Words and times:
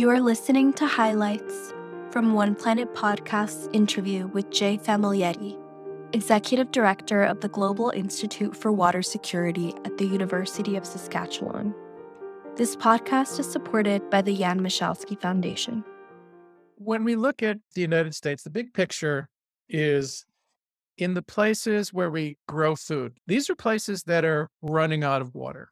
You 0.00 0.08
are 0.08 0.20
listening 0.22 0.72
to 0.72 0.86
highlights 0.86 1.74
from 2.10 2.32
One 2.32 2.54
Planet 2.54 2.94
Podcast's 2.94 3.68
interview 3.74 4.28
with 4.28 4.50
Jay 4.50 4.78
Famiglietti, 4.78 5.58
Executive 6.14 6.70
Director 6.70 7.22
of 7.22 7.42
the 7.42 7.50
Global 7.50 7.90
Institute 7.90 8.56
for 8.56 8.72
Water 8.72 9.02
Security 9.02 9.74
at 9.84 9.98
the 9.98 10.06
University 10.06 10.74
of 10.76 10.86
Saskatchewan. 10.86 11.74
This 12.56 12.76
podcast 12.76 13.38
is 13.38 13.52
supported 13.52 14.08
by 14.08 14.22
the 14.22 14.34
Jan 14.34 14.60
Michalski 14.60 15.20
Foundation. 15.20 15.84
When 16.76 17.04
we 17.04 17.14
look 17.14 17.42
at 17.42 17.58
the 17.74 17.82
United 17.82 18.14
States, 18.14 18.42
the 18.42 18.48
big 18.48 18.72
picture 18.72 19.28
is 19.68 20.24
in 20.96 21.12
the 21.12 21.20
places 21.20 21.92
where 21.92 22.10
we 22.10 22.38
grow 22.48 22.74
food. 22.74 23.18
These 23.26 23.50
are 23.50 23.54
places 23.54 24.04
that 24.04 24.24
are 24.24 24.48
running 24.62 25.04
out 25.04 25.20
of 25.20 25.34
water. 25.34 25.68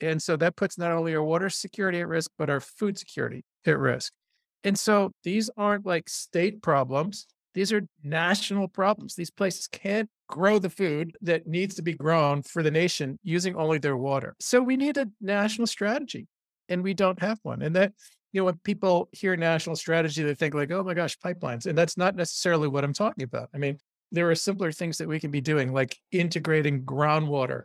And 0.00 0.22
so 0.22 0.36
that 0.36 0.54
puts 0.54 0.78
not 0.78 0.92
only 0.92 1.16
our 1.16 1.24
water 1.24 1.50
security 1.50 1.98
at 1.98 2.06
risk, 2.06 2.30
but 2.38 2.48
our 2.48 2.60
food 2.60 2.96
security 2.96 3.44
at 3.68 3.78
risk. 3.78 4.12
And 4.64 4.78
so 4.78 5.12
these 5.22 5.50
aren't 5.56 5.86
like 5.86 6.08
state 6.08 6.62
problems. 6.62 7.26
These 7.54 7.72
are 7.72 7.86
national 8.02 8.68
problems. 8.68 9.14
These 9.14 9.30
places 9.30 9.66
can't 9.68 10.10
grow 10.28 10.58
the 10.58 10.70
food 10.70 11.16
that 11.22 11.46
needs 11.46 11.74
to 11.76 11.82
be 11.82 11.94
grown 11.94 12.42
for 12.42 12.62
the 12.62 12.70
nation 12.70 13.18
using 13.22 13.56
only 13.56 13.78
their 13.78 13.96
water. 13.96 14.34
So 14.40 14.60
we 14.60 14.76
need 14.76 14.96
a 14.96 15.08
national 15.20 15.66
strategy, 15.66 16.26
and 16.68 16.82
we 16.82 16.94
don't 16.94 17.20
have 17.20 17.38
one. 17.44 17.62
And 17.62 17.74
that, 17.76 17.92
you 18.32 18.40
know, 18.40 18.46
when 18.46 18.58
people 18.64 19.08
hear 19.12 19.36
national 19.36 19.76
strategy, 19.76 20.22
they 20.22 20.34
think 20.34 20.54
like, 20.54 20.70
oh 20.70 20.82
my 20.82 20.94
gosh, 20.94 21.16
pipelines. 21.18 21.66
And 21.66 21.78
that's 21.78 21.96
not 21.96 22.16
necessarily 22.16 22.68
what 22.68 22.84
I'm 22.84 22.92
talking 22.92 23.24
about. 23.24 23.48
I 23.54 23.58
mean, 23.58 23.78
there 24.12 24.30
are 24.30 24.34
simpler 24.34 24.72
things 24.72 24.98
that 24.98 25.08
we 25.08 25.20
can 25.20 25.30
be 25.30 25.40
doing, 25.40 25.72
like 25.72 25.96
integrating 26.12 26.82
groundwater 26.82 27.62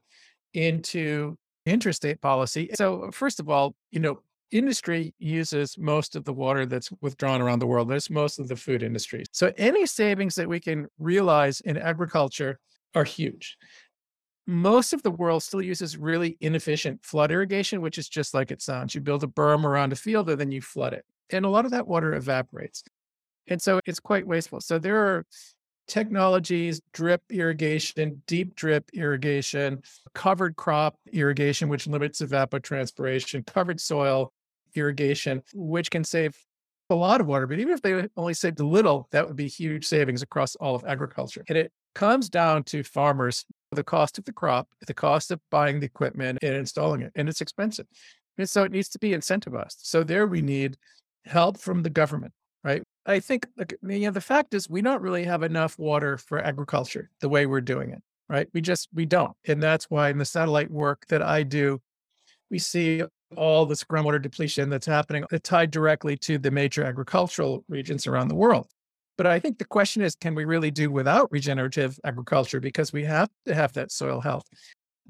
into 0.54 1.36
interstate 1.66 2.22
policy. 2.22 2.70
So, 2.76 3.10
first 3.12 3.40
of 3.40 3.50
all, 3.50 3.76
you 3.92 4.00
know, 4.00 4.20
industry 4.52 5.14
uses 5.18 5.78
most 5.78 6.16
of 6.16 6.26
the 6.26 6.34
water 6.34 6.66
that's 6.66 6.90
withdrawn 7.02 7.42
around 7.42 7.60
the 7.60 7.68
world. 7.68 7.90
There's 7.90 8.10
most 8.10 8.40
of 8.40 8.48
the 8.48 8.56
food 8.56 8.84
industry. 8.84 9.24
So, 9.32 9.52
any 9.58 9.86
savings 9.86 10.36
that 10.36 10.48
we 10.48 10.60
can 10.60 10.88
realize 11.00 11.62
in 11.62 11.78
agriculture 11.78 12.60
are 12.94 13.04
huge. 13.04 13.58
Most 14.48 14.94
of 14.94 15.04
the 15.04 15.12
world 15.12 15.44
still 15.44 15.62
uses 15.62 15.98
really 15.98 16.38
inefficient 16.42 17.04
flood 17.06 17.32
irrigation, 17.32 17.82
which 17.82 17.98
is 17.98 18.10
just 18.10 18.34
like 18.34 18.52
it 18.52 18.62
sounds. 18.62 18.94
You 18.94 19.02
build 19.02 19.24
a 19.24 19.28
berm 19.28 19.64
around 19.64 19.94
a 19.94 19.96
field 19.96 20.30
and 20.30 20.40
then 20.40 20.52
you 20.52 20.62
flood 20.62 20.94
it. 20.94 21.06
And 21.30 21.46
a 21.46 21.50
lot 21.50 21.66
of 21.66 21.72
that 21.72 21.88
water 21.88 22.14
evaporates. 22.14 22.84
And 23.48 23.62
so 23.62 23.80
it's 23.86 24.00
quite 24.00 24.28
wasteful. 24.28 24.60
So 24.60 24.78
there 24.78 24.98
are 24.98 25.26
technologies, 25.88 26.82
drip 26.94 27.22
irrigation, 27.30 28.22
deep 28.28 28.56
drip 28.56 28.90
irrigation, 28.94 29.84
covered 30.14 30.56
crop 30.56 30.98
irrigation, 31.12 31.70
which 31.70 31.88
limits 31.88 32.22
evapotranspiration, 32.22 33.46
covered 33.46 33.80
soil 33.80 34.34
irrigation, 34.76 35.42
which 35.54 35.92
can 35.92 36.04
save 36.04 36.36
a 36.90 36.96
lot 36.96 37.22
of 37.22 37.28
water. 37.28 37.48
But 37.48 37.60
even 37.60 37.74
if 37.74 37.82
they 37.82 38.08
only 38.18 38.34
saved 38.34 38.60
a 38.60 38.66
little, 38.66 39.08
that 39.12 39.28
would 39.28 39.36
be 39.36 39.48
huge 39.48 39.86
savings 39.86 40.22
across 40.22 40.56
all 40.56 40.76
of 40.76 40.84
agriculture. 40.86 41.44
And 41.48 41.58
it 41.58 41.72
comes 41.96 42.30
down 42.30 42.64
to 42.66 42.84
farmers, 42.84 43.46
the 43.72 43.84
cost 43.84 44.18
of 44.18 44.26
the 44.26 44.34
crop, 44.34 44.68
the 44.88 44.94
cost 44.94 45.32
of 45.32 45.40
buying 45.50 45.80
the 45.80 45.86
equipment 45.86 46.40
and 46.42 46.56
installing 46.56 47.02
it. 47.02 47.12
And 47.16 47.30
it's 47.30 47.42
expensive. 47.42 47.88
And 48.38 48.50
so 48.50 48.64
it 48.64 48.72
needs 48.72 48.90
to 48.90 49.00
be 49.00 49.12
incentivized. 49.12 49.78
So 49.78 50.04
there 50.04 50.28
we 50.28 50.42
need 50.42 50.78
help 51.26 51.58
from 51.58 51.84
the 51.84 51.90
government, 51.90 52.34
right? 52.64 52.84
I 53.06 53.20
think 53.20 53.48
you 53.58 54.00
know, 54.00 54.12
the 54.12 54.22
fact 54.22 54.54
is 54.54 54.70
we 54.70 54.82
don't 54.82 55.02
really 55.02 55.24
have 55.24 55.44
enough 55.44 55.78
water 55.80 56.18
for 56.18 56.40
agriculture 56.40 57.10
the 57.20 57.30
way 57.30 57.46
we're 57.46 57.62
doing 57.62 57.92
it, 57.92 58.02
right? 58.30 58.48
We 58.54 58.62
just 58.62 58.90
we 58.94 59.06
don't, 59.06 59.36
and 59.48 59.62
that's 59.62 59.90
why 59.90 60.10
in 60.10 60.18
the 60.18 60.26
satellite 60.26 60.70
work 60.70 61.06
that 61.10 61.22
I 61.22 61.44
do, 61.44 61.82
we 62.50 62.60
see 62.60 63.04
all 63.36 63.66
this 63.66 63.84
groundwater 63.84 64.22
depletion 64.22 64.70
that's 64.70 64.86
happening 64.86 65.24
it 65.32 65.44
tied 65.44 65.72
directly 65.72 66.18
to 66.18 66.38
the 66.38 66.52
major 66.52 66.84
agricultural 66.84 67.64
regions 67.68 68.08
around 68.08 68.28
the 68.28 68.36
world. 68.36 68.68
But 69.18 69.28
I 69.28 69.40
think 69.40 69.58
the 69.58 69.66
question 69.66 70.02
is, 70.02 70.16
can 70.16 70.36
we 70.36 70.46
really 70.46 70.72
do 70.72 70.90
without 70.90 71.32
regenerative 71.32 72.00
agriculture? 72.04 72.60
Because 72.60 72.92
we 72.92 73.04
have 73.06 73.30
to 73.46 73.54
have 73.54 73.74
that 73.74 73.92
soil 73.92 74.22
health, 74.22 74.46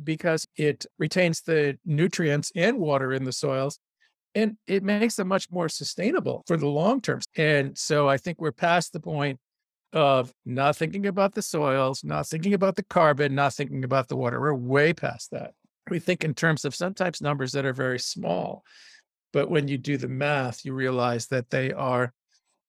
because 0.03 0.45
it 0.57 0.85
retains 0.99 1.41
the 1.41 1.77
nutrients 1.85 2.51
and 2.55 2.77
water 2.77 3.13
in 3.13 3.23
the 3.23 3.31
soils 3.31 3.79
and 4.35 4.57
it 4.67 4.83
makes 4.83 5.15
them 5.15 5.27
much 5.27 5.49
more 5.51 5.69
sustainable 5.69 6.43
for 6.47 6.57
the 6.57 6.67
long 6.67 7.01
term. 7.01 7.19
And 7.35 7.77
so 7.77 8.07
I 8.07 8.17
think 8.17 8.39
we're 8.39 8.51
past 8.51 8.93
the 8.93 8.99
point 8.99 9.39
of 9.93 10.31
not 10.45 10.77
thinking 10.77 11.05
about 11.05 11.33
the 11.33 11.41
soils, 11.41 12.03
not 12.03 12.27
thinking 12.27 12.53
about 12.53 12.75
the 12.75 12.83
carbon, 12.83 13.35
not 13.35 13.53
thinking 13.53 13.83
about 13.83 14.07
the 14.07 14.15
water. 14.15 14.39
We're 14.39 14.53
way 14.53 14.93
past 14.93 15.31
that. 15.31 15.53
We 15.89 15.99
think 15.99 16.23
in 16.23 16.33
terms 16.33 16.65
of 16.65 16.75
sometimes 16.75 17.21
numbers 17.21 17.51
that 17.53 17.65
are 17.65 17.73
very 17.73 17.99
small. 17.99 18.63
But 19.33 19.49
when 19.49 19.67
you 19.67 19.77
do 19.77 19.97
the 19.97 20.07
math, 20.07 20.65
you 20.65 20.73
realize 20.73 21.27
that 21.27 21.49
they 21.49 21.71
are 21.71 22.13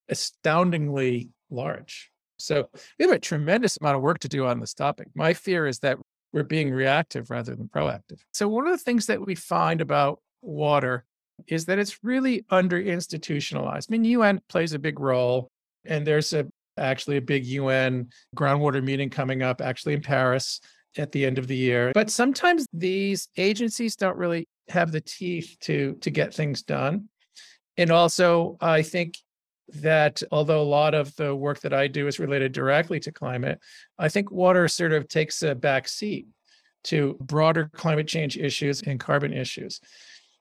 astoundingly 0.08 1.30
large. 1.50 2.10
So 2.38 2.68
we 2.98 3.04
have 3.04 3.14
a 3.14 3.18
tremendous 3.18 3.76
amount 3.76 3.96
of 3.96 4.02
work 4.02 4.20
to 4.20 4.28
do 4.28 4.46
on 4.46 4.60
this 4.60 4.74
topic. 4.74 5.08
My 5.14 5.34
fear 5.34 5.66
is 5.66 5.80
that 5.80 5.98
we're 6.32 6.42
being 6.42 6.72
reactive 6.72 7.30
rather 7.30 7.54
than 7.54 7.68
proactive. 7.68 8.20
So, 8.32 8.48
one 8.48 8.66
of 8.66 8.72
the 8.72 8.82
things 8.82 9.06
that 9.06 9.24
we 9.24 9.34
find 9.34 9.80
about 9.80 10.20
water 10.40 11.04
is 11.46 11.66
that 11.66 11.78
it's 11.78 12.02
really 12.02 12.44
under 12.50 12.80
institutionalized. 12.80 13.90
I 13.90 13.92
mean, 13.92 14.04
UN 14.04 14.40
plays 14.48 14.72
a 14.72 14.78
big 14.78 14.98
role, 14.98 15.50
and 15.84 16.06
there's 16.06 16.32
a 16.32 16.46
actually 16.78 17.18
a 17.18 17.22
big 17.22 17.44
UN 17.44 18.08
groundwater 18.34 18.82
meeting 18.82 19.10
coming 19.10 19.42
up 19.42 19.60
actually 19.60 19.92
in 19.92 20.00
Paris 20.00 20.60
at 20.96 21.12
the 21.12 21.24
end 21.24 21.38
of 21.38 21.46
the 21.46 21.56
year. 21.56 21.92
But 21.94 22.10
sometimes 22.10 22.66
these 22.72 23.28
agencies 23.36 23.96
don't 23.96 24.16
really 24.16 24.48
have 24.68 24.92
the 24.92 25.00
teeth 25.00 25.56
to 25.60 25.94
to 26.00 26.10
get 26.10 26.34
things 26.34 26.62
done. 26.62 27.08
And 27.76 27.90
also, 27.90 28.56
I 28.60 28.82
think 28.82 29.16
that 29.68 30.22
although 30.30 30.60
a 30.60 30.64
lot 30.64 30.94
of 30.94 31.14
the 31.16 31.34
work 31.34 31.60
that 31.60 31.72
I 31.72 31.86
do 31.86 32.06
is 32.06 32.18
related 32.18 32.52
directly 32.52 33.00
to 33.00 33.12
climate, 33.12 33.58
I 33.98 34.08
think 34.08 34.30
water 34.30 34.68
sort 34.68 34.92
of 34.92 35.08
takes 35.08 35.42
a 35.42 35.54
back 35.54 35.88
seat 35.88 36.26
to 36.84 37.16
broader 37.20 37.70
climate 37.74 38.08
change 38.08 38.36
issues 38.36 38.82
and 38.82 39.00
carbon 39.00 39.32
issues. 39.32 39.80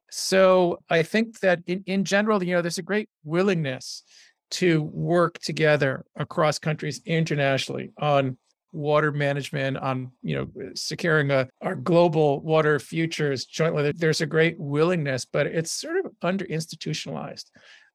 So 0.09 0.79
I 0.89 1.03
think 1.03 1.39
that 1.39 1.59
in, 1.67 1.83
in 1.85 2.03
general, 2.03 2.43
you 2.43 2.53
know, 2.53 2.61
there's 2.61 2.79
a 2.79 2.83
great 2.83 3.09
willingness 3.23 4.03
to 4.51 4.81
work 4.81 5.39
together 5.39 6.03
across 6.17 6.59
countries 6.59 7.01
internationally 7.05 7.91
on 7.97 8.37
water 8.71 9.11
management, 9.11 9.77
on 9.77 10.11
you 10.21 10.35
know 10.35 10.71
securing 10.75 11.31
a, 11.31 11.47
our 11.61 11.75
global 11.75 12.41
water 12.41 12.79
futures 12.79 13.45
jointly. 13.45 13.91
There's 13.91 14.21
a 14.21 14.25
great 14.25 14.59
willingness, 14.59 15.25
but 15.25 15.47
it's 15.47 15.71
sort 15.71 16.05
of 16.05 16.11
under 16.21 16.45
institutionalized. 16.45 17.51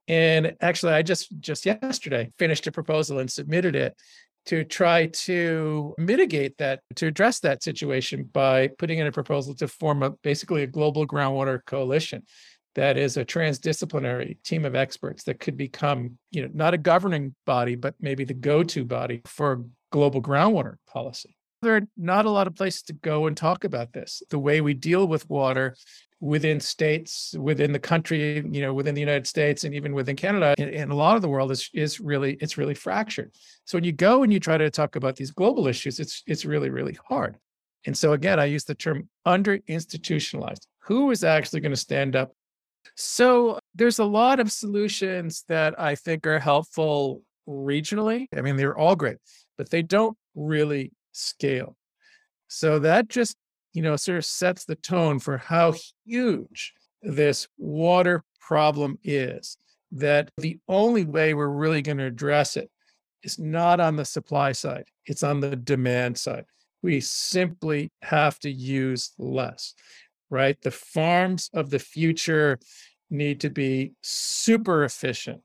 And 0.08 0.54
actually, 0.60 0.92
I 0.92 1.02
just 1.02 1.28
just 1.40 1.66
yesterday 1.66 2.32
finished 2.38 2.66
a 2.66 2.72
proposal 2.72 3.18
and 3.18 3.30
submitted 3.30 3.74
it 3.74 3.96
to 4.46 4.62
try 4.64 5.06
to 5.06 5.94
mitigate 5.98 6.56
that, 6.58 6.80
to 6.94 7.08
address 7.08 7.40
that 7.40 7.64
situation 7.64 8.28
by 8.32 8.68
putting 8.78 8.98
in 8.98 9.06
a 9.06 9.12
proposal 9.12 9.54
to 9.56 9.66
form 9.66 10.02
a 10.04 10.10
basically 10.22 10.62
a 10.62 10.68
global 10.68 11.06
groundwater 11.06 11.60
coalition 11.66 12.22
that 12.76 12.96
is 12.96 13.16
a 13.16 13.24
transdisciplinary 13.24 14.40
team 14.44 14.64
of 14.64 14.76
experts 14.76 15.24
that 15.24 15.40
could 15.40 15.56
become, 15.56 16.18
you 16.30 16.42
know, 16.42 16.50
not 16.54 16.74
a 16.74 16.78
governing 16.78 17.34
body, 17.46 17.74
but 17.74 17.94
maybe 18.00 18.22
the 18.22 18.34
go-to 18.34 18.84
body 18.84 19.22
for 19.24 19.64
global 19.90 20.22
groundwater 20.22 20.76
policy. 20.86 21.34
There 21.62 21.76
are 21.76 21.88
not 21.96 22.26
a 22.26 22.30
lot 22.30 22.46
of 22.46 22.54
places 22.54 22.82
to 22.82 22.92
go 22.92 23.26
and 23.26 23.36
talk 23.36 23.64
about 23.64 23.94
this. 23.94 24.22
The 24.28 24.38
way 24.38 24.60
we 24.60 24.74
deal 24.74 25.08
with 25.08 25.28
water 25.30 25.74
within 26.20 26.60
states, 26.60 27.34
within 27.38 27.72
the 27.72 27.78
country, 27.78 28.46
you 28.50 28.60
know, 28.60 28.74
within 28.74 28.94
the 28.94 29.00
United 29.00 29.26
States 29.26 29.64
and 29.64 29.74
even 29.74 29.94
within 29.94 30.14
Canada 30.14 30.54
and, 30.58 30.92
a 30.92 30.94
lot 30.94 31.16
of 31.16 31.22
the 31.22 31.28
world 31.28 31.50
is 31.50 31.70
is 31.72 31.98
really 31.98 32.34
it's 32.40 32.58
really 32.58 32.74
fractured. 32.74 33.32
So 33.64 33.78
when 33.78 33.84
you 33.84 33.92
go 33.92 34.22
and 34.22 34.32
you 34.32 34.38
try 34.38 34.58
to 34.58 34.70
talk 34.70 34.96
about 34.96 35.16
these 35.16 35.30
global 35.30 35.66
issues, 35.66 35.98
it's 35.98 36.22
it's 36.26 36.44
really, 36.44 36.68
really 36.68 36.98
hard. 37.08 37.38
And 37.86 37.96
so 37.96 38.12
again, 38.12 38.38
I 38.38 38.44
use 38.44 38.64
the 38.64 38.74
term 38.74 39.08
under 39.24 39.58
institutionalized. 39.66 40.66
Who 40.80 41.10
is 41.10 41.24
actually 41.24 41.60
going 41.60 41.72
to 41.72 41.76
stand 41.76 42.16
up? 42.16 42.32
So 42.94 43.58
there's 43.74 43.98
a 43.98 44.04
lot 44.04 44.40
of 44.40 44.52
solutions 44.52 45.44
that 45.48 45.78
I 45.78 45.94
think 45.94 46.26
are 46.26 46.38
helpful 46.38 47.22
regionally. 47.48 48.26
I 48.36 48.40
mean, 48.40 48.56
they're 48.56 48.76
all 48.76 48.96
great, 48.96 49.18
but 49.58 49.70
they 49.70 49.82
don't 49.82 50.16
really 50.34 50.92
scale. 51.12 51.76
So 52.48 52.78
that 52.78 53.08
just 53.08 53.36
you 53.76 53.82
know, 53.82 53.94
sort 53.94 54.16
of 54.16 54.24
sets 54.24 54.64
the 54.64 54.74
tone 54.74 55.18
for 55.18 55.36
how 55.36 55.74
huge 56.06 56.72
this 57.02 57.46
water 57.58 58.24
problem 58.40 58.98
is. 59.04 59.58
That 59.92 60.30
the 60.38 60.58
only 60.66 61.04
way 61.04 61.34
we're 61.34 61.48
really 61.48 61.82
going 61.82 61.98
to 61.98 62.06
address 62.06 62.56
it 62.56 62.70
is 63.22 63.38
not 63.38 63.78
on 63.78 63.96
the 63.96 64.04
supply 64.06 64.52
side, 64.52 64.86
it's 65.04 65.22
on 65.22 65.40
the 65.40 65.54
demand 65.56 66.16
side. 66.16 66.46
We 66.82 67.00
simply 67.00 67.90
have 68.00 68.38
to 68.40 68.50
use 68.50 69.12
less, 69.18 69.74
right? 70.30 70.60
The 70.62 70.70
farms 70.70 71.50
of 71.54 71.70
the 71.70 71.78
future 71.78 72.58
need 73.10 73.40
to 73.40 73.50
be 73.50 73.92
super 74.02 74.84
efficient 74.84 75.42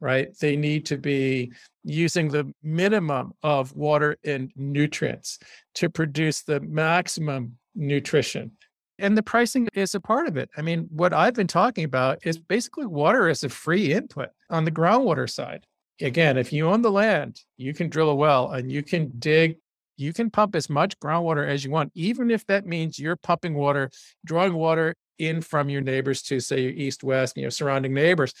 right? 0.00 0.36
They 0.38 0.56
need 0.56 0.84
to 0.86 0.98
be 0.98 1.52
using 1.82 2.28
the 2.28 2.52
minimum 2.62 3.32
of 3.42 3.74
water 3.74 4.18
and 4.22 4.52
nutrients 4.54 5.38
to 5.76 5.88
produce 5.88 6.42
the 6.42 6.60
maximum 6.60 7.56
nutrition 7.74 8.52
And 8.98 9.16
the 9.16 9.22
pricing 9.22 9.68
is 9.74 9.94
a 9.94 10.00
part 10.00 10.28
of 10.28 10.36
it. 10.36 10.50
I 10.56 10.62
mean, 10.62 10.86
what 10.90 11.12
I've 11.12 11.34
been 11.34 11.48
talking 11.48 11.84
about 11.84 12.18
is 12.24 12.38
basically 12.38 12.86
water 12.86 13.28
as 13.28 13.42
a 13.42 13.48
free 13.48 13.92
input 13.92 14.28
on 14.50 14.64
the 14.64 14.70
groundwater 14.70 15.28
side. 15.28 15.66
Again, 16.00 16.36
if 16.38 16.52
you 16.52 16.68
own 16.68 16.82
the 16.82 16.92
land, 16.92 17.40
you 17.56 17.74
can 17.74 17.88
drill 17.88 18.10
a 18.10 18.14
well 18.14 18.52
and 18.52 18.70
you 18.70 18.82
can 18.82 19.10
dig, 19.18 19.56
you 19.96 20.12
can 20.12 20.30
pump 20.30 20.54
as 20.56 20.68
much 20.68 20.98
groundwater 20.98 21.46
as 21.46 21.64
you 21.64 21.70
want, 21.70 21.92
even 21.94 22.30
if 22.30 22.46
that 22.46 22.66
means 22.66 22.98
you're 22.98 23.16
pumping 23.16 23.54
water, 23.54 23.90
drawing 24.24 24.54
water 24.54 24.94
in 25.18 25.40
from 25.40 25.68
your 25.68 25.80
neighbors 25.80 26.22
to 26.22 26.40
say 26.40 26.62
your 26.62 26.72
east, 26.72 27.04
west, 27.04 27.36
you 27.36 27.44
know, 27.44 27.48
surrounding 27.48 27.94
neighbors, 27.94 28.34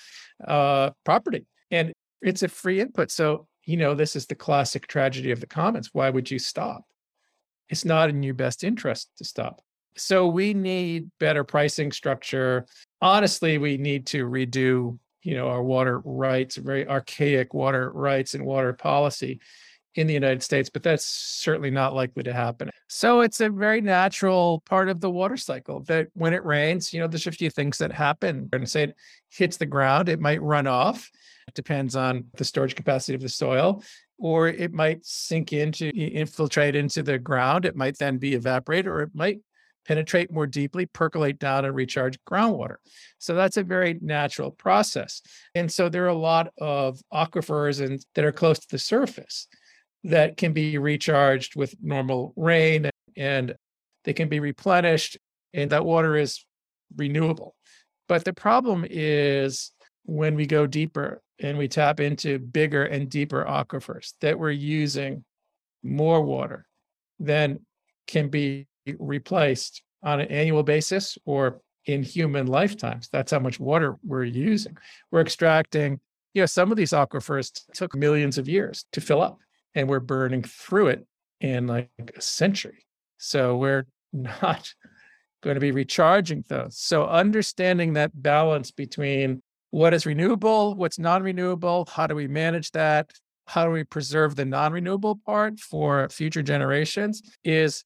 uh, 0.46 0.90
property. 1.04 1.46
And 1.70 1.92
it's 2.22 2.42
a 2.42 2.48
free 2.48 2.80
input. 2.80 3.10
So, 3.10 3.46
you 3.64 3.76
know, 3.76 3.94
this 3.94 4.16
is 4.16 4.26
the 4.26 4.34
classic 4.34 4.86
tragedy 4.86 5.30
of 5.30 5.40
the 5.40 5.46
commons. 5.46 5.90
Why 5.92 6.10
would 6.10 6.30
you 6.30 6.38
stop? 6.38 6.84
It's 7.68 7.84
not 7.84 8.10
in 8.10 8.22
your 8.22 8.34
best 8.34 8.64
interest 8.64 9.10
to 9.18 9.24
stop. 9.24 9.60
So 9.96 10.26
we 10.26 10.54
need 10.54 11.10
better 11.20 11.44
pricing 11.44 11.92
structure. 11.92 12.66
Honestly, 13.00 13.58
we 13.58 13.76
need 13.76 14.06
to 14.08 14.26
redo, 14.26 14.98
you 15.22 15.34
know, 15.34 15.48
our 15.48 15.62
water 15.62 16.00
rights, 16.04 16.56
very 16.56 16.86
archaic 16.86 17.54
water 17.54 17.90
rights 17.92 18.34
and 18.34 18.44
water 18.44 18.72
policy 18.72 19.40
in 19.94 20.06
the 20.06 20.14
United 20.14 20.42
States, 20.42 20.68
but 20.68 20.82
that's 20.82 21.04
certainly 21.04 21.70
not 21.70 21.94
likely 21.94 22.22
to 22.24 22.32
happen. 22.32 22.70
So 22.88 23.20
it's 23.20 23.40
a 23.40 23.48
very 23.48 23.80
natural 23.80 24.62
part 24.66 24.88
of 24.88 25.00
the 25.00 25.10
water 25.10 25.36
cycle 25.36 25.80
that 25.84 26.08
when 26.14 26.34
it 26.34 26.44
rains, 26.44 26.92
you 26.92 27.00
know, 27.00 27.06
there's 27.06 27.26
a 27.26 27.32
few 27.32 27.50
things 27.50 27.78
that 27.78 27.92
happen. 27.92 28.48
And 28.52 28.68
say 28.68 28.84
it 28.84 28.96
hits 29.30 29.56
the 29.56 29.66
ground, 29.66 30.08
it 30.08 30.20
might 30.20 30.42
run 30.42 30.66
off. 30.66 31.10
It 31.46 31.54
depends 31.54 31.94
on 31.94 32.24
the 32.36 32.44
storage 32.44 32.74
capacity 32.74 33.14
of 33.14 33.20
the 33.20 33.28
soil 33.28 33.82
or 34.18 34.48
it 34.48 34.72
might 34.72 35.04
sink 35.04 35.52
into 35.52 35.88
infiltrate 35.88 36.76
into 36.76 37.02
the 37.02 37.18
ground 37.18 37.64
it 37.64 37.74
might 37.74 37.98
then 37.98 38.16
be 38.16 38.34
evaporated 38.34 38.86
or 38.86 39.02
it 39.02 39.10
might 39.12 39.40
penetrate 39.84 40.32
more 40.32 40.46
deeply, 40.46 40.86
percolate 40.86 41.38
down, 41.38 41.64
and 41.64 41.74
recharge 41.74 42.18
groundwater. 42.24 42.76
So 43.18 43.34
that's 43.34 43.56
a 43.56 43.62
very 43.62 43.98
natural 44.00 44.50
process. 44.50 45.22
And 45.54 45.70
so 45.70 45.88
there 45.88 46.04
are 46.04 46.08
a 46.08 46.14
lot 46.14 46.52
of 46.58 47.00
aquifers 47.12 47.84
and 47.84 48.04
that 48.14 48.24
are 48.24 48.32
close 48.32 48.58
to 48.60 48.68
the 48.70 48.78
surface 48.78 49.46
that 50.04 50.36
can 50.36 50.52
be 50.52 50.78
recharged 50.78 51.56
with 51.56 51.74
normal 51.82 52.32
rain 52.36 52.90
and 53.16 53.54
they 54.04 54.12
can 54.12 54.28
be 54.28 54.40
replenished 54.40 55.16
and 55.52 55.70
that 55.70 55.84
water 55.84 56.16
is 56.16 56.44
renewable. 56.96 57.54
But 58.08 58.24
the 58.24 58.34
problem 58.34 58.86
is 58.88 59.72
when 60.04 60.34
we 60.34 60.46
go 60.46 60.66
deeper 60.66 61.22
and 61.40 61.58
we 61.58 61.68
tap 61.68 62.00
into 62.00 62.38
bigger 62.38 62.84
and 62.84 63.08
deeper 63.08 63.44
aquifers 63.44 64.12
that 64.20 64.38
we're 64.38 64.50
using 64.50 65.24
more 65.82 66.22
water 66.22 66.66
than 67.18 67.60
can 68.06 68.28
be 68.28 68.66
replaced 68.98 69.82
on 70.02 70.20
an 70.20 70.28
annual 70.28 70.62
basis 70.62 71.16
or 71.24 71.60
in 71.86 72.02
human 72.02 72.46
lifetimes. 72.46 73.08
That's 73.10 73.32
how 73.32 73.38
much 73.38 73.58
water 73.58 73.96
we're 74.04 74.24
using. 74.24 74.76
We're 75.10 75.20
extracting, 75.20 76.00
you 76.34 76.42
know, 76.42 76.46
some 76.46 76.70
of 76.70 76.76
these 76.76 76.90
aquifers 76.90 77.50
took 77.72 77.94
millions 77.94 78.38
of 78.38 78.48
years 78.48 78.84
to 78.92 79.00
fill 79.00 79.22
up, 79.22 79.38
and 79.74 79.88
we're 79.88 80.00
burning 80.00 80.42
through 80.42 80.88
it 80.88 81.06
in 81.40 81.66
like 81.66 81.90
a 82.16 82.20
century. 82.20 82.86
So 83.18 83.56
we're 83.56 83.86
not 84.12 84.72
going 85.42 85.54
to 85.54 85.60
be 85.60 85.72
recharging 85.72 86.44
those. 86.48 86.78
So 86.78 87.06
understanding 87.06 87.94
that 87.94 88.10
balance 88.14 88.70
between 88.70 89.42
what 89.70 89.92
is 89.92 90.06
renewable, 90.06 90.74
what's 90.74 90.98
non 90.98 91.22
renewable, 91.22 91.88
how 91.92 92.06
do 92.06 92.14
we 92.14 92.28
manage 92.28 92.70
that? 92.72 93.10
How 93.46 93.64
do 93.64 93.70
we 93.70 93.84
preserve 93.84 94.36
the 94.36 94.44
non 94.44 94.72
renewable 94.72 95.20
part 95.26 95.58
for 95.58 96.08
future 96.08 96.42
generations 96.42 97.22
is 97.42 97.84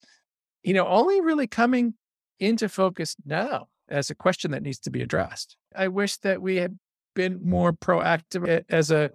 you 0.62 0.74
know, 0.74 0.86
only 0.86 1.20
really 1.20 1.46
coming 1.46 1.94
into 2.40 2.68
focus 2.68 3.16
now 3.24 3.68
as 3.88 4.10
a 4.10 4.14
question 4.14 4.50
that 4.50 4.62
needs 4.62 4.78
to 4.80 4.90
be 4.90 5.02
addressed. 5.02 5.56
I 5.74 5.88
wish 5.88 6.18
that 6.18 6.42
we 6.42 6.56
had 6.56 6.78
been 7.14 7.40
more 7.42 7.72
proactive 7.72 8.46
eh, 8.46 8.60
as 8.68 8.90
a 8.90 9.10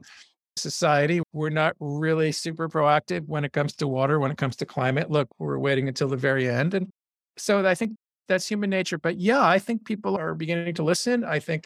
society. 0.57 1.21
We're 1.31 1.49
not 1.49 1.75
really 1.79 2.31
super 2.31 2.69
proactive 2.69 3.25
when 3.27 3.43
it 3.43 3.53
comes 3.53 3.75
to 3.77 3.87
water, 3.87 4.19
when 4.19 4.31
it 4.31 4.37
comes 4.37 4.55
to 4.57 4.65
climate. 4.65 5.09
Look, 5.09 5.27
we're 5.39 5.57
waiting 5.57 5.87
until 5.87 6.07
the 6.07 6.17
very 6.17 6.49
end. 6.49 6.73
And 6.73 6.89
so 7.37 7.65
I 7.65 7.75
think 7.75 7.93
that's 8.27 8.47
human 8.47 8.69
nature. 8.69 8.97
But 8.97 9.19
yeah, 9.19 9.45
I 9.45 9.59
think 9.59 9.85
people 9.85 10.17
are 10.17 10.33
beginning 10.33 10.75
to 10.75 10.83
listen. 10.83 11.23
I 11.23 11.39
think 11.39 11.65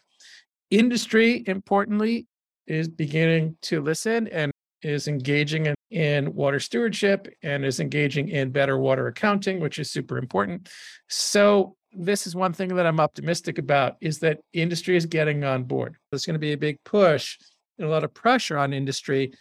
industry, 0.69 1.43
importantly, 1.47 2.27
is 2.65 2.87
beginning 2.87 3.57
to 3.63 3.81
listen 3.81 4.27
and 4.27 4.51
is 4.81 5.07
engaging 5.07 5.67
in, 5.67 5.75
in 5.89 6.33
water 6.33 6.59
stewardship 6.59 7.27
and 7.41 7.65
is 7.65 7.79
engaging 7.79 8.29
in 8.29 8.51
better 8.51 8.77
water 8.77 9.07
accounting, 9.07 9.59
which 9.59 9.79
is 9.79 9.89
super 9.89 10.17
important. 10.17 10.69
So 11.09 11.75
this 11.93 12.27
is 12.27 12.35
one 12.35 12.53
thing 12.53 12.75
that 12.75 12.85
I'm 12.85 12.99
optimistic 12.99 13.57
about 13.57 13.95
is 14.01 14.19
that 14.19 14.39
industry 14.53 14.95
is 14.95 15.05
getting 15.05 15.43
on 15.43 15.63
board. 15.63 15.95
There's 16.11 16.25
going 16.25 16.35
to 16.35 16.39
be 16.39 16.53
a 16.53 16.57
big 16.57 16.77
push 16.83 17.37
and 17.77 17.87
a 17.87 17.91
lot 17.91 18.03
of 18.03 18.13
pressure 18.13 18.57
on 18.57 18.73
industry 18.73 19.33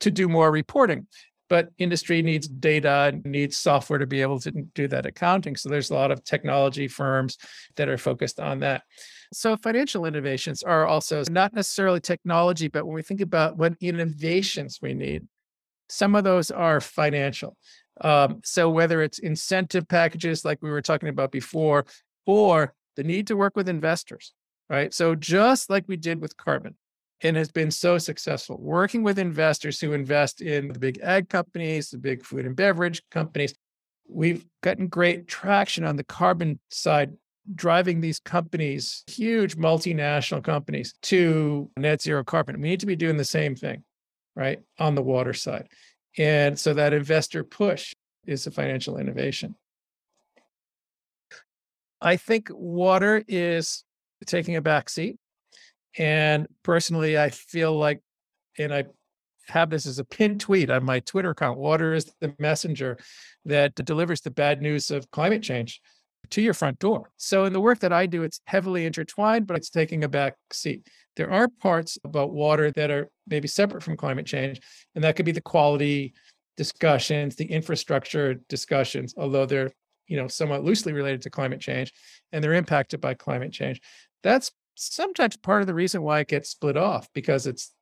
to 0.00 0.10
do 0.10 0.28
more 0.28 0.50
reporting. 0.50 1.06
But 1.48 1.70
industry 1.78 2.20
needs 2.20 2.46
data 2.46 3.18
needs 3.24 3.56
software 3.56 3.98
to 3.98 4.06
be 4.06 4.20
able 4.20 4.38
to 4.40 4.50
do 4.50 4.86
that 4.88 5.06
accounting. 5.06 5.56
So 5.56 5.70
there's 5.70 5.90
a 5.90 5.94
lot 5.94 6.10
of 6.10 6.22
technology 6.22 6.88
firms 6.88 7.38
that 7.76 7.88
are 7.88 7.96
focused 7.96 8.38
on 8.38 8.60
that. 8.60 8.82
So 9.32 9.56
financial 9.56 10.04
innovations 10.04 10.62
are 10.62 10.86
also 10.86 11.22
not 11.30 11.54
necessarily 11.54 12.00
technology, 12.00 12.68
but 12.68 12.84
when 12.84 12.94
we 12.94 13.02
think 13.02 13.22
about 13.22 13.56
what 13.56 13.74
innovations 13.80 14.78
we 14.82 14.92
need, 14.92 15.26
some 15.88 16.14
of 16.14 16.24
those 16.24 16.50
are 16.50 16.80
financial. 16.82 17.56
Um, 18.02 18.40
so 18.44 18.68
whether 18.70 19.02
it's 19.02 19.18
incentive 19.18 19.88
packages 19.88 20.44
like 20.44 20.62
we 20.62 20.70
were 20.70 20.82
talking 20.82 21.08
about 21.08 21.32
before, 21.32 21.86
or 22.26 22.74
the 22.96 23.04
need 23.04 23.26
to 23.28 23.36
work 23.36 23.56
with 23.56 23.68
investors, 23.68 24.34
right? 24.68 24.92
So 24.92 25.14
just 25.14 25.70
like 25.70 25.84
we 25.88 25.96
did 25.96 26.20
with 26.20 26.36
carbon, 26.36 26.76
and 27.22 27.36
has 27.36 27.50
been 27.50 27.70
so 27.70 27.98
successful 27.98 28.56
working 28.60 29.02
with 29.02 29.18
investors 29.18 29.80
who 29.80 29.92
invest 29.92 30.40
in 30.40 30.68
the 30.68 30.78
big 30.78 31.00
ag 31.02 31.28
companies, 31.28 31.90
the 31.90 31.98
big 31.98 32.24
food 32.24 32.46
and 32.46 32.54
beverage 32.54 33.02
companies. 33.10 33.54
We've 34.08 34.44
gotten 34.62 34.88
great 34.88 35.26
traction 35.28 35.84
on 35.84 35.96
the 35.96 36.04
carbon 36.04 36.60
side 36.70 37.12
driving 37.54 38.00
these 38.00 38.20
companies, 38.20 39.04
huge 39.06 39.56
multinational 39.56 40.44
companies, 40.44 40.94
to 41.02 41.70
net 41.76 42.02
zero 42.02 42.22
carbon. 42.22 42.60
We 42.60 42.68
need 42.68 42.80
to 42.80 42.86
be 42.86 42.96
doing 42.96 43.16
the 43.16 43.24
same 43.24 43.56
thing, 43.56 43.84
right, 44.36 44.60
on 44.78 44.94
the 44.94 45.02
water 45.02 45.32
side. 45.32 45.68
And 46.16 46.58
so 46.58 46.74
that 46.74 46.92
investor 46.92 47.44
push 47.44 47.94
is 48.26 48.46
a 48.46 48.50
financial 48.50 48.98
innovation. 48.98 49.54
I 52.00 52.16
think 52.16 52.48
water 52.52 53.24
is 53.26 53.84
taking 54.26 54.56
a 54.56 54.62
back 54.62 54.88
seat. 54.88 55.16
And 55.98 56.46
personally, 56.62 57.18
I 57.18 57.30
feel 57.30 57.76
like, 57.76 58.00
and 58.56 58.72
I 58.72 58.84
have 59.48 59.70
this 59.70 59.86
as 59.86 59.98
a 59.98 60.04
pinned 60.04 60.40
tweet 60.40 60.70
on 60.70 60.84
my 60.84 61.00
Twitter 61.00 61.30
account 61.30 61.58
water 61.58 61.94
is 61.94 62.12
the 62.20 62.34
messenger 62.38 62.98
that 63.44 63.74
delivers 63.74 64.20
the 64.20 64.30
bad 64.30 64.62
news 64.62 64.90
of 64.90 65.10
climate 65.10 65.42
change 65.42 65.80
to 66.30 66.42
your 66.42 66.54
front 66.54 66.78
door. 66.78 67.10
So 67.16 67.44
in 67.46 67.52
the 67.52 67.60
work 67.60 67.78
that 67.80 67.92
I 67.92 68.06
do, 68.06 68.22
it's 68.22 68.40
heavily 68.46 68.84
intertwined, 68.84 69.46
but 69.46 69.56
it's 69.56 69.70
taking 69.70 70.04
a 70.04 70.08
back 70.08 70.36
seat. 70.52 70.86
There 71.16 71.30
are 71.30 71.48
parts 71.48 71.98
about 72.04 72.32
water 72.32 72.70
that 72.72 72.90
are 72.90 73.08
maybe 73.26 73.48
separate 73.48 73.82
from 73.82 73.96
climate 73.96 74.26
change, 74.26 74.60
and 74.94 75.02
that 75.02 75.16
could 75.16 75.26
be 75.26 75.32
the 75.32 75.40
quality 75.40 76.14
discussions, 76.56 77.36
the 77.36 77.46
infrastructure 77.46 78.34
discussions, 78.48 79.14
although 79.16 79.46
they're 79.46 79.72
you 80.06 80.16
know 80.16 80.28
somewhat 80.28 80.64
loosely 80.64 80.92
related 80.92 81.22
to 81.22 81.30
climate 81.30 81.60
change 81.60 81.92
and 82.32 82.42
they're 82.42 82.54
impacted 82.54 83.00
by 83.00 83.14
climate 83.14 83.52
change. 83.52 83.80
That's 84.22 84.50
sometimes 84.78 85.36
part 85.36 85.60
of 85.60 85.66
the 85.66 85.74
reason 85.74 86.02
why 86.02 86.20
it 86.20 86.28
gets 86.28 86.50
split 86.50 86.76
off 86.76 87.08
because 87.12 87.46
it's 87.46 87.72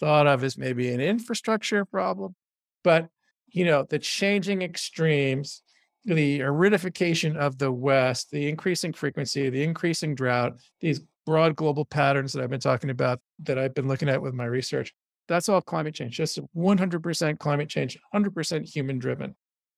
thought 0.00 0.26
of 0.26 0.44
as 0.44 0.58
maybe 0.58 0.92
an 0.92 1.00
infrastructure 1.00 1.84
problem. 1.84 2.34
But 2.82 3.08
you 3.48 3.64
know, 3.64 3.86
the 3.88 3.98
changing 3.98 4.62
extremes 4.62 5.62
the 6.04 6.40
aridification 6.40 7.36
of 7.36 7.58
the 7.58 7.72
West, 7.72 8.30
the 8.30 8.48
increasing 8.48 8.92
frequency, 8.92 9.48
the 9.48 9.62
increasing 9.62 10.14
drought, 10.14 10.60
these 10.80 11.00
broad 11.24 11.56
global 11.56 11.84
patterns 11.84 12.32
that 12.32 12.42
I've 12.42 12.50
been 12.50 12.60
talking 12.60 12.90
about 12.90 13.20
that 13.44 13.58
I've 13.58 13.74
been 13.74 13.88
looking 13.88 14.08
at 14.08 14.20
with 14.20 14.34
my 14.34 14.44
research, 14.44 14.92
that's 15.28 15.48
all 15.48 15.62
climate 15.62 15.94
change, 15.94 16.16
just 16.16 16.38
100% 16.54 17.38
climate 17.38 17.68
change, 17.70 17.98
100% 18.14 18.68
human 18.68 18.98
driven. 18.98 19.34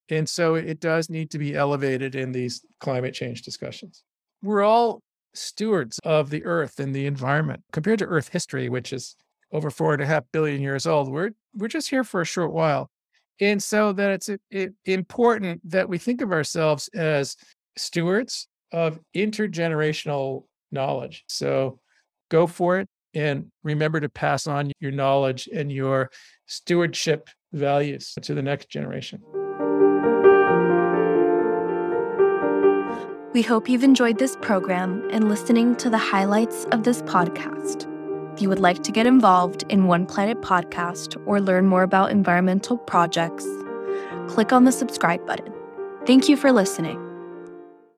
And 0.09 0.29
so 0.29 0.57
it 0.57 0.81
does 0.81 1.09
need 1.09 1.31
to 1.33 1.39
be 1.39 1.55
elevated 1.55 2.15
in 2.15 2.33
these 2.33 2.65
climate 2.81 3.15
change 3.15 3.43
discussions. 3.43 4.03
We're 4.43 4.63
all 4.63 5.03
stewards 5.37 5.99
of 6.05 6.31
the 6.31 6.45
earth 6.45 6.79
and 6.81 6.95
the 6.95 7.07
environment 7.07 7.63
compared 7.73 7.99
to 8.01 8.07
earth 8.07 8.29
history, 8.29 8.69
which 8.69 8.93
is 8.93 9.17
over 9.53 9.71
four 9.71 9.93
and 9.93 10.03
a 10.03 10.07
half 10.07 10.25
billion 10.33 10.61
years 10.61 10.87
old. 10.87 11.11
We're, 11.11 11.31
we're 11.55 11.69
just 11.69 11.89
here 11.89 12.05
for 12.05 12.21
a 12.21 12.27
short 12.27 12.53
while. 12.53 12.91
And 13.41 13.63
so 13.63 13.93
that 13.93 14.11
it's 14.11 14.31
it, 14.51 14.75
important 14.85 15.61
that 15.71 15.89
we 15.89 15.99
think 15.99 16.23
of 16.23 16.33
ourselves 16.33 16.89
as 16.95 17.37
stewards 17.77 18.49
of 18.73 18.99
intergenerational 19.15 20.45
knowledge. 20.73 21.25
So 21.29 21.79
go 22.31 22.47
for 22.47 22.81
it 22.81 22.89
and 23.15 23.47
remember 23.63 24.01
to 24.01 24.09
pass 24.09 24.47
on 24.47 24.73
your 24.81 24.93
knowledge 24.93 25.49
and 25.55 25.71
your 25.71 26.11
stewardship 26.47 27.29
values 27.53 28.15
to 28.23 28.35
the 28.35 28.43
next 28.43 28.69
generation. 28.69 29.21
We 33.37 33.43
hope 33.43 33.69
you've 33.69 33.85
enjoyed 33.85 34.19
this 34.19 34.35
program 34.41 35.07
and 35.13 35.29
listening 35.29 35.77
to 35.77 35.91
the 35.91 35.99
highlights 35.99 36.65
of 36.73 36.85
this 36.85 37.03
podcast. 37.03 37.87
If 38.33 38.41
you 38.41 38.49
would 38.49 38.61
like 38.61 38.83
to 38.85 38.91
get 38.91 39.07
involved 39.07 39.63
in 39.69 39.85
One 39.85 40.07
Planet 40.07 40.41
Podcast 40.41 41.23
or 41.27 41.39
learn 41.39 41.67
more 41.67 41.83
about 41.83 42.11
environmental 42.11 42.79
projects, 42.79 43.47
click 44.27 44.55
on 44.55 44.65
the 44.65 44.73
subscribe 44.73 45.27
button. 45.27 45.53
Thank 46.07 46.31
you 46.31 46.37
for 46.39 46.51
listening. 46.51 47.06